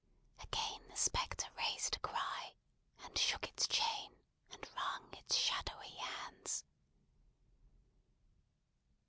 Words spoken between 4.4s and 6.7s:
and wrung its shadowy hands.